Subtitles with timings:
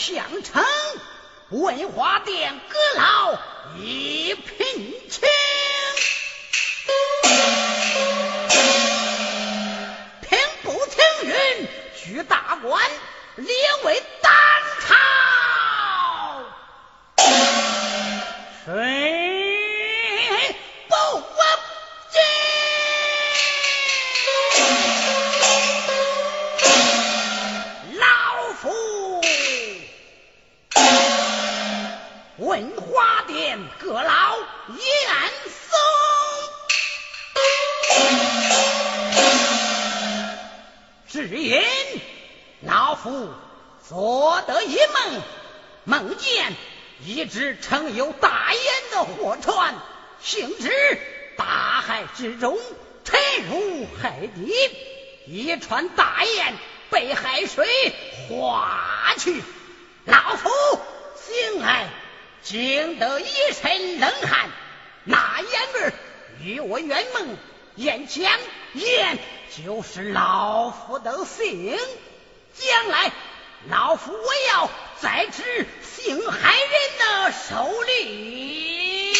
[0.00, 0.64] 相称，
[1.50, 3.38] 文华殿阁老
[3.76, 4.59] 一片。
[41.28, 41.62] 只因
[42.62, 43.28] 老夫
[43.86, 45.22] 所得一梦，
[45.84, 46.54] 梦见
[47.04, 49.74] 一只乘有大雁的货船，
[50.20, 50.70] 行至
[51.36, 52.58] 大海之中，
[53.04, 53.20] 沉
[53.50, 54.52] 入海底，
[55.26, 56.54] 一串大雁
[56.90, 57.66] 被海水
[58.28, 59.42] 划去，
[60.04, 60.50] 老夫
[61.16, 61.88] 醒来
[62.42, 64.50] 惊得一身冷汗，
[65.04, 65.92] 那烟儿
[66.42, 67.36] 与我圆梦。
[67.80, 68.30] 眼前
[68.74, 69.18] 眼
[69.56, 71.78] 就是老夫的姓。
[72.52, 73.10] 将来
[73.70, 74.70] 老夫我要
[75.00, 79.14] 在之姓海人的手里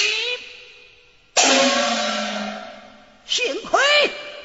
[3.24, 3.80] 幸亏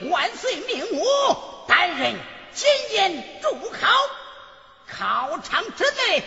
[0.09, 2.15] 万岁命我担任
[2.53, 3.89] 检验主考。
[4.87, 6.23] 考场之内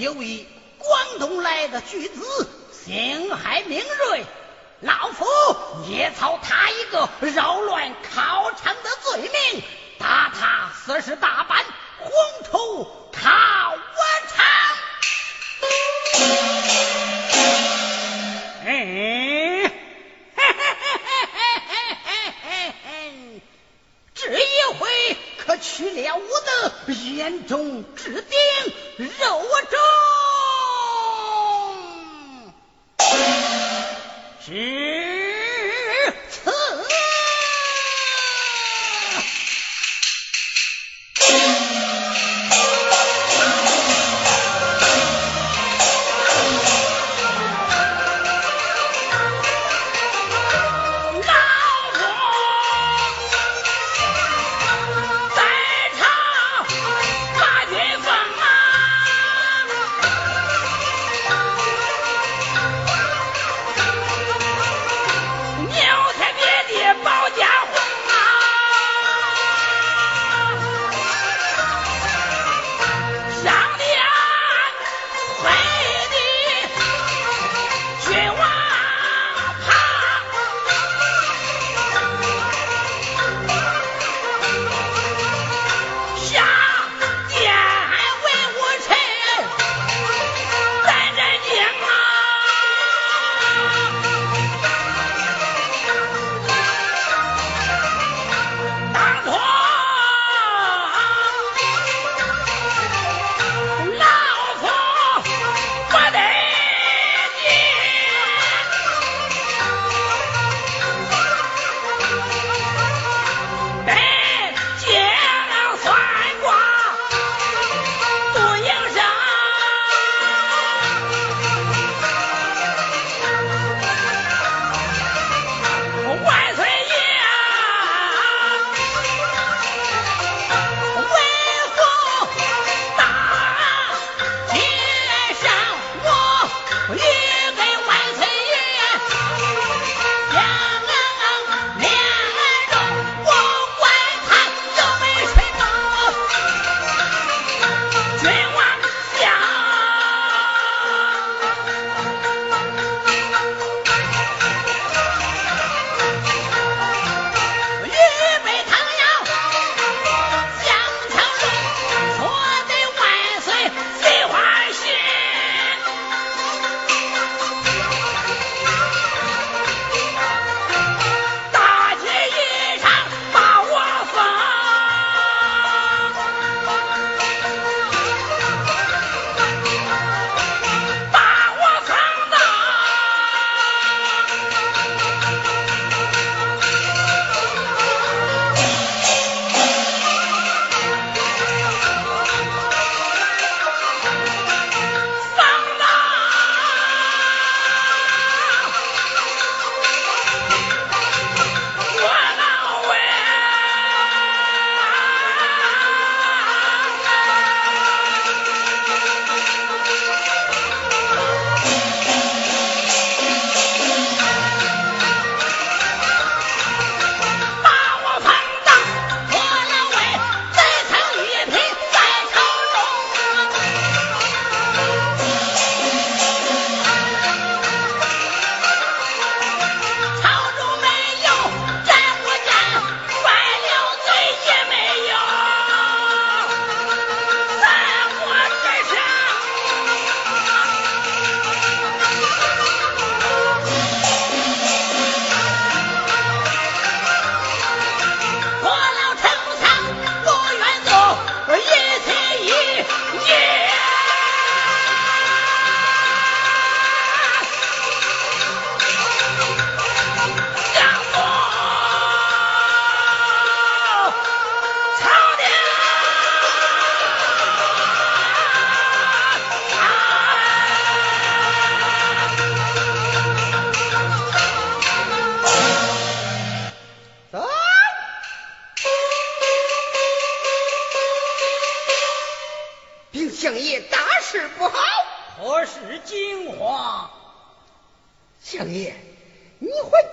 [0.00, 0.44] 有一
[0.78, 4.24] 广东来的巨子姓海明锐
[4.80, 5.24] 老夫
[5.86, 9.62] 野草他一个扰乱考场的罪名
[9.98, 11.64] 打他四十大板
[11.98, 12.12] 红
[12.44, 13.78] 头咔我
[14.28, 14.46] 场。
[18.64, 19.70] 诶嘿
[20.36, 23.42] 嘿嘿嘿嘿嘿嘿嘿嘿
[24.14, 26.22] 这一回可去了我
[26.86, 28.38] 的眼中之钉
[28.98, 29.78] 肉中。
[34.44, 35.07] 之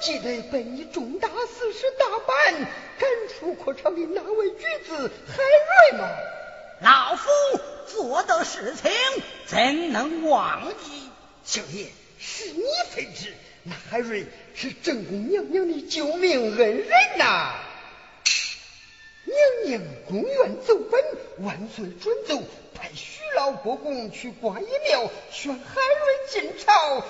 [0.05, 2.67] 记得被你重大事实大办
[2.99, 5.41] 赶出课场的那位女子海
[5.89, 6.07] 瑞吗？
[6.79, 7.27] 老夫
[7.87, 8.91] 做的事情
[9.47, 11.09] 怎能忘记？
[11.43, 11.87] 相爷，
[12.19, 13.33] 是你非之，
[13.63, 17.55] 那海瑞是正宫娘娘的救命恩人呐。
[19.23, 21.03] 娘娘宫院奏本，
[21.43, 22.43] 万岁准奏，
[22.75, 26.73] 派徐老国公去观音庙选海瑞进朝。
[26.95, 27.03] 万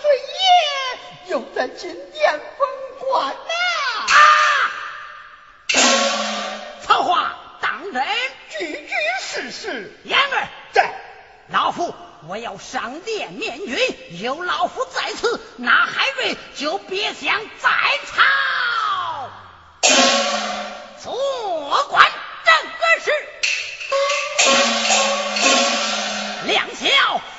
[0.00, 2.68] 岁爷又在金殿封
[3.00, 3.38] 官呐！
[6.82, 8.04] 此话当真？
[8.50, 9.90] 句句事实。
[10.04, 10.94] 言儿在，
[11.48, 11.94] 老夫
[12.28, 13.76] 我要上殿面君，
[14.20, 17.70] 有老夫在此，那海瑞就别想再
[18.06, 18.22] 吵。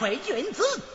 [0.05, 0.94] 为君子。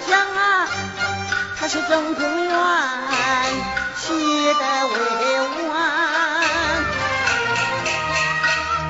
[0.00, 0.68] 讲啊，
[1.58, 2.52] 他是正公园
[4.00, 4.92] 起的未
[5.30, 5.32] 严，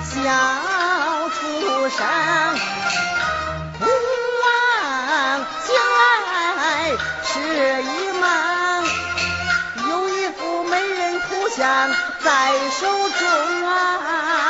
[0.02, 0.14] 小
[1.30, 1.38] 出
[1.88, 1.98] 生
[3.78, 3.82] 不
[4.42, 4.44] 忘
[5.66, 5.68] 将
[6.26, 6.34] 来
[7.22, 7.32] 是
[7.82, 7.88] 一
[8.18, 8.22] 梦，
[9.88, 11.60] 有一副美人图像
[12.22, 12.28] 在
[12.80, 13.22] 手中
[13.68, 14.43] 啊。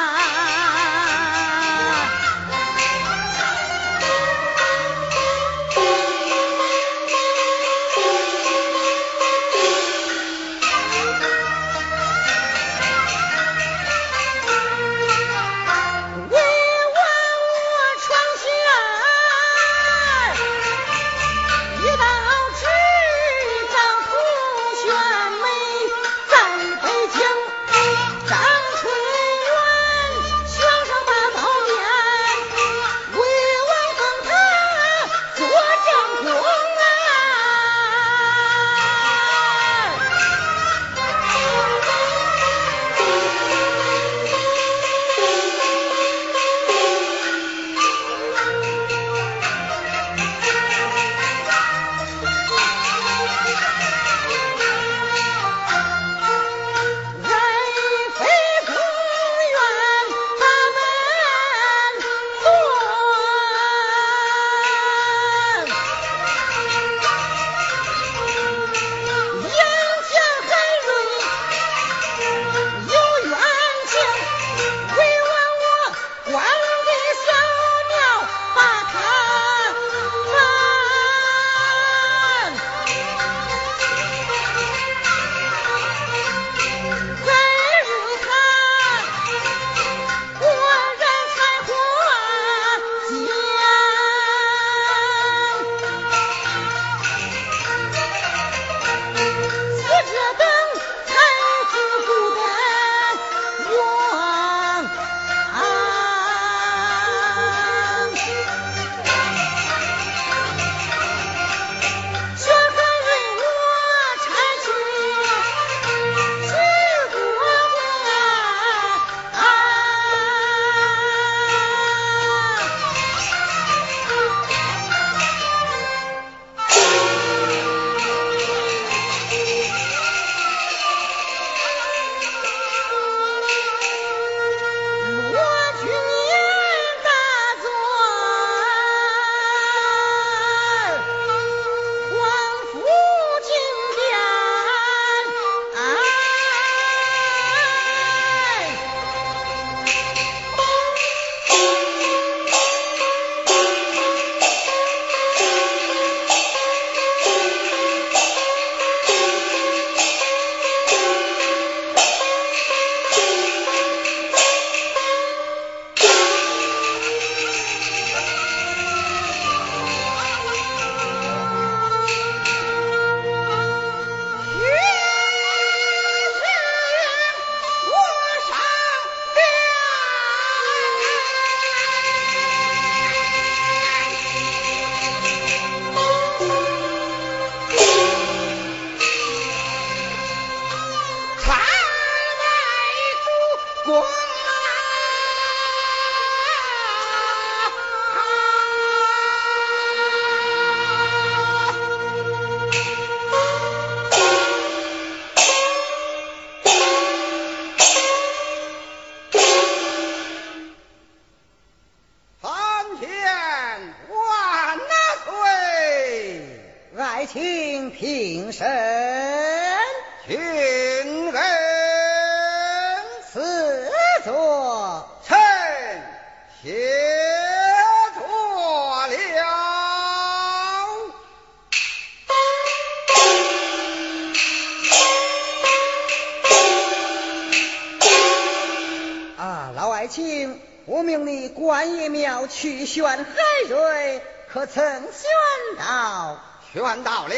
[240.94, 243.24] 我命你观音庙去选海
[243.68, 245.28] 瑞，可曾选
[245.76, 246.38] 到？
[246.72, 247.34] 选到了，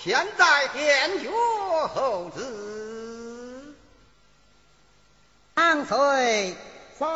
[0.00, 1.30] 现在殿约
[1.92, 3.74] 候旨。
[5.56, 6.54] 唐岁
[7.00, 7.06] 在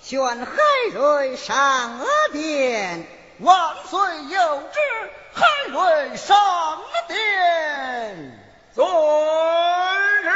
[0.00, 0.56] 选海
[0.94, 2.00] 瑞上
[2.32, 3.06] 殿，
[3.40, 4.80] 万岁有旨，
[5.34, 8.40] 海瑞上殿。
[8.74, 8.86] 遵
[10.22, 10.32] 旨。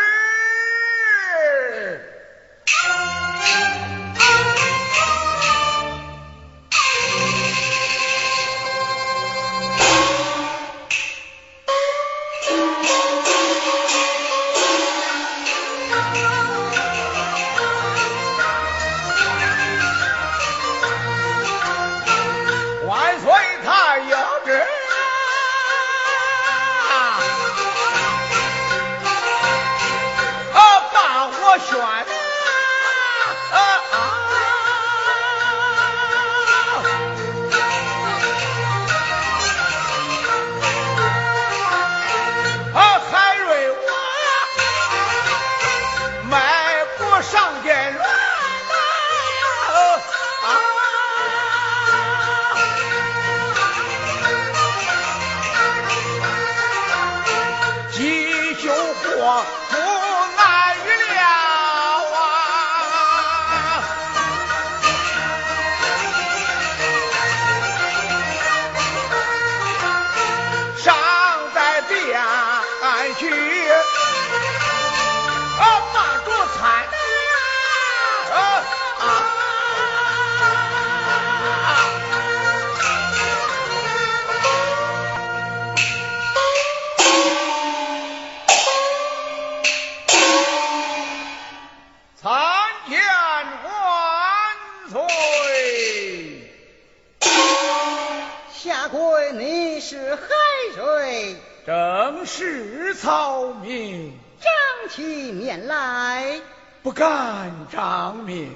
[106.90, 108.50] 不敢张面，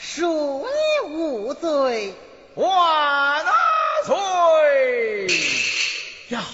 [0.00, 2.14] 恕你无罪，
[2.54, 3.44] 万
[4.04, 5.26] 岁
[6.28, 6.44] 呀！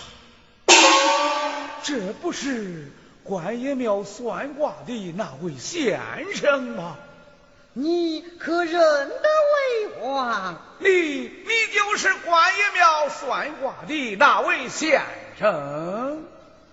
[1.82, 2.90] 这不是
[3.22, 6.00] 关爷庙算卦的那位先
[6.34, 6.96] 生吗？
[7.74, 10.56] 你可认得为王？
[10.78, 15.02] 你你就是关爷庙算卦的那位先
[15.38, 16.22] 生？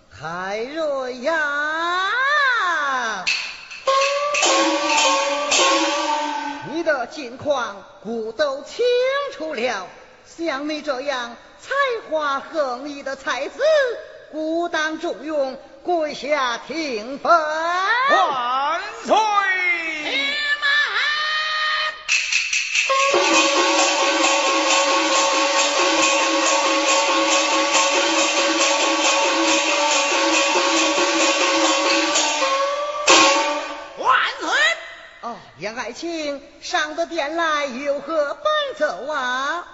[0.09, 1.33] 海瑞呀，
[7.11, 8.83] 近况孤都清
[9.33, 9.87] 楚了。
[10.25, 11.73] 像你这样才
[12.09, 13.61] 华横溢的才子，
[14.31, 17.31] 孤当重用，跪下听分。
[17.31, 19.15] 万岁！
[35.75, 38.43] 爱卿上得殿来有何奔
[38.77, 39.67] 走啊？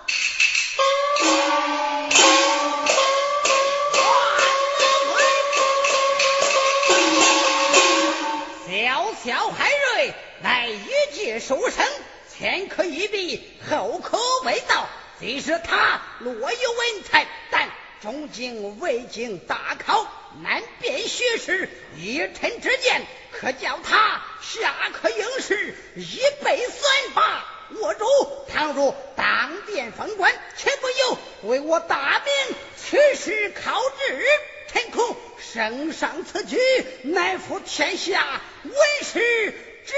[8.69, 11.86] 小小海瑞乃一介书生，
[12.31, 14.88] 前科一笔，后科未到。
[15.19, 17.69] 即使他若有文才，但
[18.01, 20.05] 终究未经大考，
[20.41, 27.45] 难辨学识，一臣之见，可叫他下课应试，一备算法。
[27.81, 28.05] 我主
[28.47, 34.25] 倘若当殿封官，且不由为我大明取士考制，
[34.71, 35.17] 臣恐
[35.53, 36.57] 圣上此举，
[37.03, 39.51] 乃负天下文士
[39.85, 39.93] 之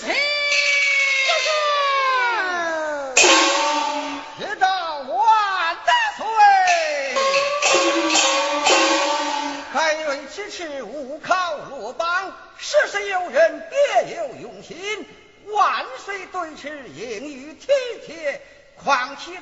[0.00, 0.14] 心。
[10.50, 15.06] 此次误考落榜，实是有人别有用心。
[15.46, 17.68] 万岁对此应予体
[18.04, 18.40] 贴。
[18.82, 19.40] 况其才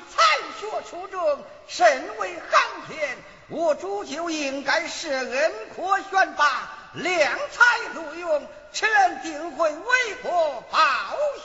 [0.59, 3.17] 学出众，甚为罕见，
[3.49, 10.79] 我主就应该是恩科选拔，量才录用，此人定会为国报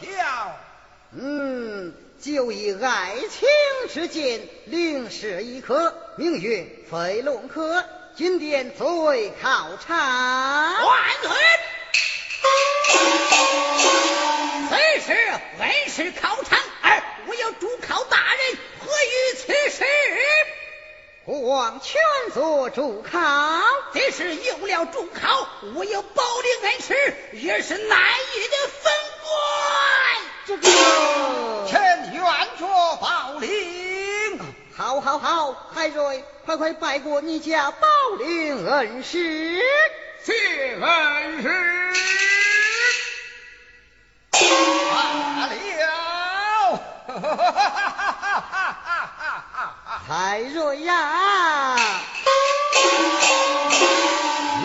[0.01, 0.57] 效。
[1.13, 3.49] 嗯，就以爱卿
[3.89, 7.85] 之见，领试一科，名曰飞龙科。
[8.17, 11.31] 今天作为考察，万岁！
[14.69, 19.85] 虽是是恩师考场，而我有主考大人，何于此事？
[21.25, 22.01] 国王全
[22.35, 23.19] 做主考，
[23.95, 27.99] 这是有了主考，我有保龄恩师，也是难
[28.37, 28.93] 遇的分
[29.23, 29.33] 官。
[30.47, 30.69] 这个，
[31.71, 32.25] 臣愿
[32.59, 33.80] 做保领。
[34.81, 37.87] 好，好，好，海瑞，快快拜过你家宝
[38.19, 39.61] 林恩师。
[40.25, 40.33] 谢
[40.81, 41.93] 恩师。
[44.33, 44.39] 罢
[45.43, 46.81] 了。
[50.09, 51.77] 海瑞呀，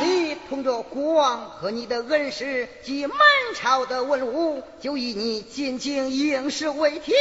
[0.01, 3.19] 你同着国王和你的恩师及满
[3.53, 7.13] 朝的文武，就以你进京应试为题，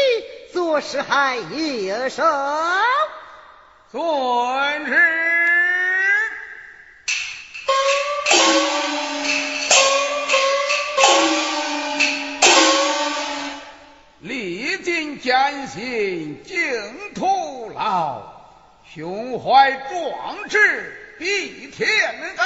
[0.55, 2.23] 作诗还一首。
[3.90, 4.95] 尊师。
[14.21, 18.23] 历尽艰辛净徒劳，
[18.95, 21.88] 胸怀壮志比天
[22.37, 22.45] 高。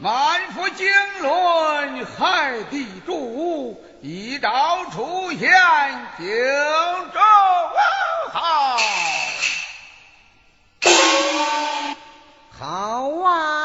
[0.00, 0.88] 满腹经
[1.22, 5.50] 纶海地主，一朝出现
[6.18, 6.26] 荆
[7.12, 7.20] 州
[8.30, 8.76] 好。
[12.56, 13.57] 好啊！